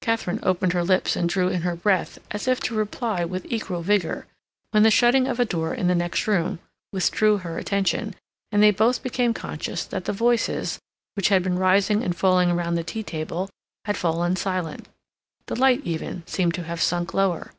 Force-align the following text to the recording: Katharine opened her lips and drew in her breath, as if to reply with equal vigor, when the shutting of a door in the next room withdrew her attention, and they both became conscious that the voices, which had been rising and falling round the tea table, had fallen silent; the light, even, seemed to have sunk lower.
Katharine 0.00 0.38
opened 0.44 0.72
her 0.72 0.84
lips 0.84 1.16
and 1.16 1.28
drew 1.28 1.48
in 1.48 1.62
her 1.62 1.74
breath, 1.74 2.20
as 2.30 2.46
if 2.46 2.60
to 2.60 2.76
reply 2.76 3.24
with 3.24 3.44
equal 3.46 3.82
vigor, 3.82 4.28
when 4.70 4.84
the 4.84 4.88
shutting 4.92 5.26
of 5.26 5.40
a 5.40 5.44
door 5.44 5.74
in 5.74 5.88
the 5.88 5.96
next 5.96 6.28
room 6.28 6.60
withdrew 6.92 7.38
her 7.38 7.58
attention, 7.58 8.14
and 8.52 8.62
they 8.62 8.70
both 8.70 9.02
became 9.02 9.34
conscious 9.34 9.84
that 9.84 10.04
the 10.04 10.12
voices, 10.12 10.78
which 11.16 11.30
had 11.30 11.42
been 11.42 11.58
rising 11.58 12.04
and 12.04 12.14
falling 12.14 12.52
round 12.52 12.78
the 12.78 12.84
tea 12.84 13.02
table, 13.02 13.50
had 13.84 13.96
fallen 13.96 14.36
silent; 14.36 14.86
the 15.46 15.56
light, 15.56 15.80
even, 15.82 16.24
seemed 16.24 16.54
to 16.54 16.62
have 16.62 16.80
sunk 16.80 17.12
lower. 17.12 17.50